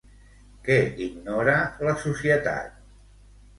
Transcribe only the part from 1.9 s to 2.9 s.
societat?